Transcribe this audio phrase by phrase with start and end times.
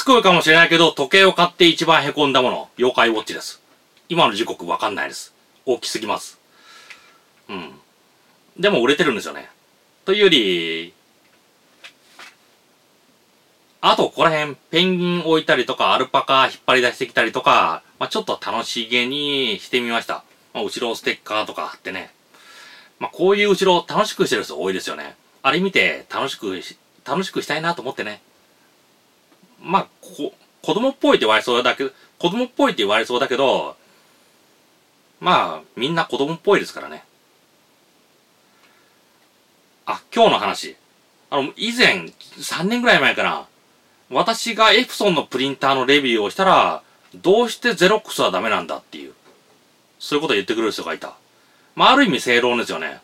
[0.00, 3.60] つこいかもしれないけど、時計を買って一番凹んだもの、妖怪ウォッチです。
[4.08, 5.34] 今の時刻わかんないです。
[5.66, 6.40] 大きすぎます。
[7.50, 7.72] うん。
[8.58, 9.50] でも売れてるんですよね。
[10.06, 10.94] というより、
[13.82, 20.24] あと、ここら辺、ペンギン置いたりとか、アルパカ引っ張り出してきたりとか、まあ、ちょっと楽しげにしてみました。
[20.54, 22.10] まあ、後ろステッカーとか貼ってね。
[23.00, 25.14] まあ、こういう後ろ楽しくしてる人多いですよね。
[25.42, 26.58] あれ見て楽しく
[27.04, 28.22] 楽しくしたいなと思ってね。
[29.60, 33.76] まあ、こ、子供っぽいって言われそうだけど、子供っぽいって言われそうだけど、
[35.20, 37.04] まあ、みんな子供っぽいですからね。
[39.86, 40.76] あ、今日の話。
[41.30, 42.06] あの、以前、
[42.38, 43.46] 3年ぐらい前かな。
[44.10, 46.82] 私がエプソンのプリンターのレビューをしたら、
[47.14, 49.12] どうしてゼロックスはダメなんだっていう、
[49.98, 51.14] そういうことを言ってくれる人がいた。
[51.76, 53.00] まあ、ある意味正論ですよね。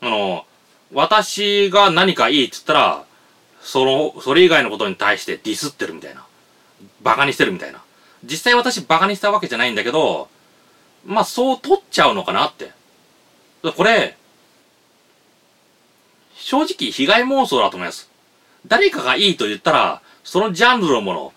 [0.00, 0.44] あの、
[0.92, 3.04] 私が何かいいって言ったら、
[3.62, 6.24] その、それ以外のことに対してディスってるみたいな。
[7.02, 7.82] バカにしてるみたいな。
[8.24, 10.28] 実際私バカにしたわけじゃないんだけど、
[11.06, 12.72] まあそう取っちゃうのかなって。
[13.76, 14.16] これ、
[16.34, 18.10] 正直被害妄想だと思います。
[18.66, 21.32] 誰かがいいと言ったら、そのジャンルのもの、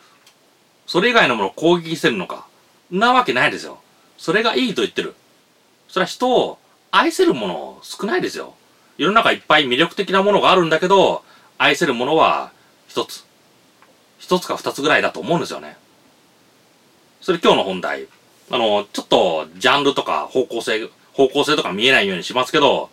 [0.87, 2.45] それ以外のものを攻撃してるのか。
[2.91, 3.79] なわけないですよ。
[4.17, 5.15] それがいいと言ってる。
[5.87, 6.59] それは人を
[6.91, 8.55] 愛せるもの少ないですよ。
[8.97, 11.23] 世の中いっぱい魅力的なものがあるんだけど、
[11.57, 12.51] 愛せるものは
[12.87, 13.25] 一つ。
[14.19, 15.77] 一つか二つぐらいだと思うんですよね。
[17.21, 18.07] それ今日の本題。
[18.51, 22.89] あの、ちょっとジャンルとか方向性、方向性とか見えないようにしますけど、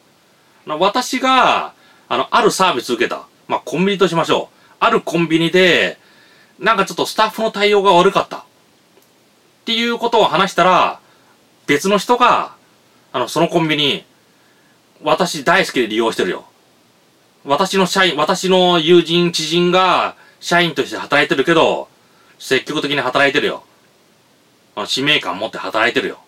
[0.67, 1.75] 私が、
[2.09, 3.27] あの、あるサービス受けた。
[3.49, 4.57] まあ、コンビニとしましょう。
[4.81, 5.99] あるコンビニで、
[6.59, 8.39] なんかちょっとスタッフの対応が悪かった。
[8.39, 8.43] っ
[9.65, 11.01] ていうことを話したら、
[11.67, 12.55] 別の人が、
[13.13, 14.05] あの、そのコンビニ、
[15.03, 16.45] 私大好きで利用してるよ。
[17.45, 21.89] 私の社員、私の友人、知人が社員として働いてるけど、
[22.39, 23.65] 積極的に働いてるよ。
[24.87, 26.19] 使命感持って働いてるよ。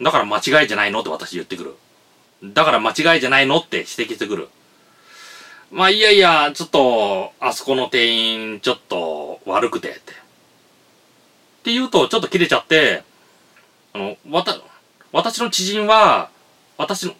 [0.00, 1.00] だから間違いじゃないの？
[1.00, 1.74] って私言ってくる。
[2.44, 3.58] だから間違いじゃないの？
[3.58, 4.48] って指摘してくる。
[5.70, 9.98] まあいやいや、ちょっと、あそこの店員、ちょっと悪くてって。
[9.98, 10.00] っ
[11.64, 13.02] て言うと、ちょっと切れちゃって、
[13.92, 14.56] あの、わた、
[15.12, 16.30] 私の知人は、
[16.76, 17.14] 私の、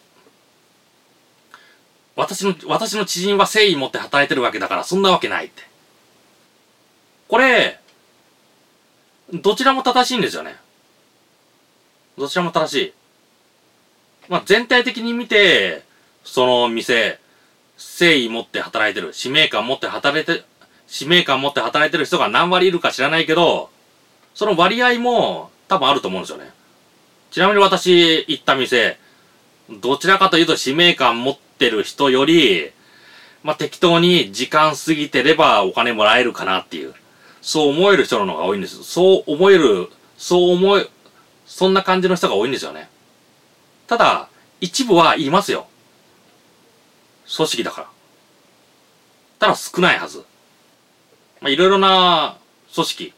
[2.17, 5.63] 私の、私の知人は誠意持って働いてるわけだから、そんなわけないって。
[7.29, 7.79] これ、
[9.33, 10.57] どちらも正しいんですよね。
[12.17, 12.93] どちらも正しい。
[14.29, 15.85] まあ、全体的に見て、
[16.25, 17.21] その店、
[17.77, 20.45] 誠意持って働いてる、使命感持って働いて、
[20.87, 23.69] 使命感持って働いてる人が何割いるか知らないけど、
[24.35, 26.51] その割合も多分あると思うんですよね。
[27.31, 28.99] ちなみに私行った店、
[29.69, 32.71] どちらかというと使命感持っててる人より、
[33.43, 36.95] まあ、適当に時間過ぎてればお金もらえるかなっていう、
[37.41, 38.83] そう思える人の方が多いんです。
[38.83, 40.89] そう思える、そう思え、
[41.47, 42.89] そんな感じの人が多いんですよね。
[43.87, 44.29] ただ、
[44.61, 45.69] 一部はいますよ。
[47.35, 47.89] 組織だから。
[49.39, 50.25] ただ少ないはず。
[51.41, 52.37] まあ、いろいろな
[52.75, 53.13] 組織。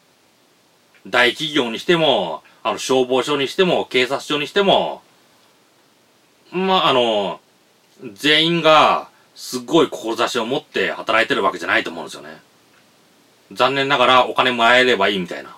[1.06, 5.02] 大企業にしても、あの、消防署にしても、警察署にしても、
[6.50, 7.40] まあ、あの、
[8.14, 12.40] 全員が、すっごい志を持って働いてるわけじゃないと思うんですよね。
[13.52, 15.56] 残念ながらお金もらえればいいみたいな。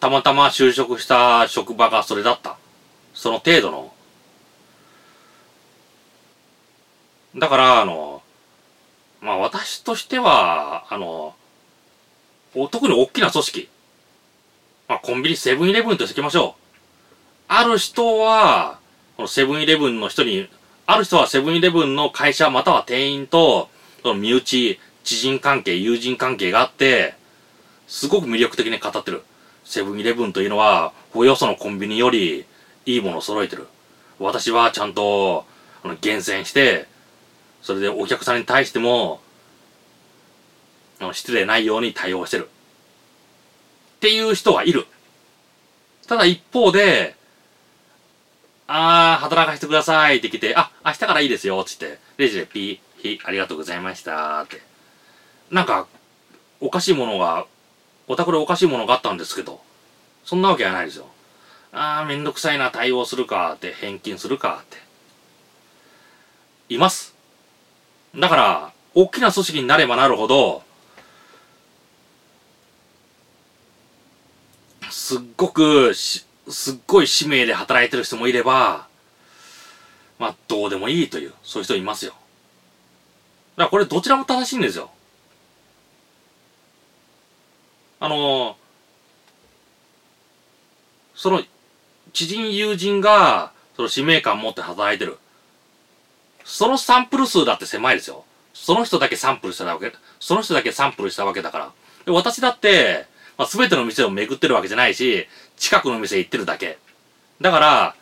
[0.00, 2.56] たまたま就職した職場がそれだった。
[3.14, 3.92] その程度の
[7.36, 8.22] だから、あの、
[9.20, 11.34] まあ私としては、あの、
[12.70, 13.68] 特に大きな組織。
[14.88, 16.62] まあコンビニセブンイレブンとしておきましょう。
[17.48, 18.78] ある人は、
[19.16, 20.48] このセブンイレブンの人に、
[20.86, 23.68] ある人はセブンイレブンの会社または店員と、
[24.04, 27.14] 身内、知人関係、友人関係があって、
[27.86, 29.22] すごく魅力的に語ってる。
[29.64, 32.46] セブンイレブンというのは、およそのコンビニより
[32.84, 33.68] いいものを揃えてる。
[34.18, 35.44] 私はちゃんと、
[35.84, 36.86] あの、厳選して、
[37.62, 39.20] それでお客さんに対しても、
[41.12, 42.48] 失礼ないように対応してる。
[43.96, 44.86] っていう人はいる。
[46.08, 47.14] ただ一方で、
[48.74, 54.62] あー、働かせてくださいって来て、あ、明日からいいですよっ、つって、レジでピー、ひ、ありがとうございましたって。
[55.50, 55.86] なんか、
[56.58, 57.46] おかしいものが、
[58.08, 59.60] お宅でおかしいものがあったんですけど、
[60.24, 61.06] そんなわけはないですよ。
[61.72, 64.78] あー、めんどくさいな、対応するかって、返金するかって。
[66.70, 67.14] います。
[68.16, 70.62] だから、大きな組織になればなるほど、
[74.88, 75.92] すっごく
[76.48, 78.86] すっごい使命で働いてる人もいれば、
[80.18, 82.12] まあ、どうでもいいという、そういう人いますよ。
[83.56, 84.90] だからこれどちらも正しいんですよ。
[88.00, 88.56] あの、
[91.14, 91.42] その、
[92.12, 95.18] 知人友人が、その使命感持って働いてる。
[96.44, 98.24] そのサンプル数だって狭いですよ。
[98.54, 101.72] その人だけサンプルしたわけ、その人だけサンプルしたわけだから。
[102.04, 103.06] で私だって、
[103.38, 105.26] まあ、全ての店を巡ってるわけじゃないし、
[105.56, 106.78] 近くの店行ってるだけ。
[107.40, 107.94] だから、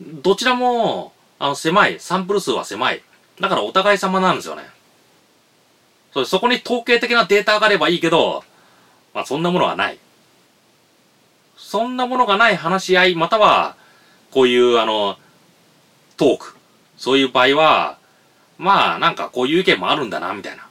[0.00, 2.00] どちらも、あの、狭い。
[2.00, 3.02] サンプル数は狭い。
[3.40, 4.62] だからお互い様なんですよね。
[6.12, 8.42] そそこに統計的なデータがあればいいけど、
[9.14, 9.98] まあそんなものはない。
[11.56, 13.76] そんなものがない話し合い、または、
[14.30, 15.16] こういうあの、
[16.16, 16.56] トーク。
[16.96, 17.98] そういう場合は、
[18.56, 20.66] まあなんかこういう意見もあるんだな、みたいな。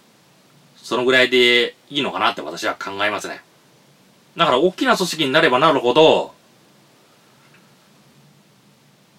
[0.78, 3.42] そのぐらいでいいのかなって私は考えますね。
[4.38, 6.34] だから大きな組織になればなるほど、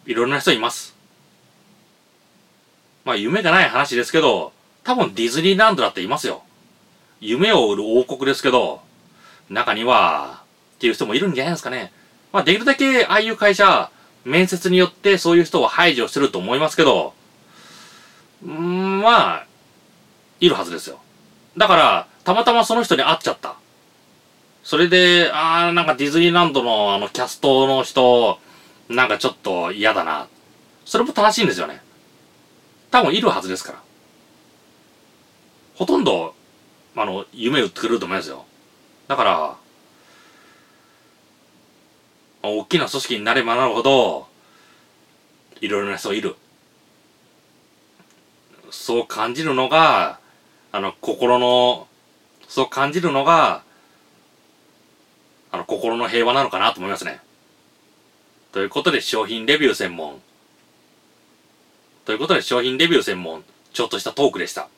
[0.06, 0.96] いろんな人います。
[3.04, 4.52] まあ夢がない話ですけど、
[4.84, 6.42] 多分ディズニーランドだっていますよ。
[7.20, 8.80] 夢を売る王国ですけど、
[9.50, 10.42] 中には、
[10.76, 11.92] っていう人もいるんじゃないですかね。
[12.32, 13.90] まあできるだけああいう会社、
[14.24, 17.12] 面接によってそういう人を排除してると思いますけど、
[18.46, 19.46] んまあ、
[20.38, 21.00] いるはずですよ。
[21.56, 23.56] だから、たまたまその人に会っちゃった。
[24.68, 28.38] それで、ああ、なんかディズニーランドのあのキャストの人、
[28.90, 30.28] なんかちょっと嫌だな。
[30.84, 31.80] それも正しいんですよね。
[32.90, 33.82] 多分いるはずですから。
[35.74, 36.34] ほとんど、
[36.94, 38.44] あの、夢売ってくれると思いますよ。
[39.06, 39.56] だから、
[42.42, 44.26] 大きな組織になればなるほど、
[45.62, 46.36] いろいろな人いる。
[48.70, 50.20] そう感じるのが、
[50.72, 51.88] あの、心の、
[52.46, 53.62] そう感じるのが、
[55.68, 57.20] 心の平和なのかなと思いますね。
[58.52, 60.20] ということで、商品レビュー専門。
[62.06, 63.44] ということで、商品レビュー専門、
[63.74, 64.70] ちょっとしたトークでした。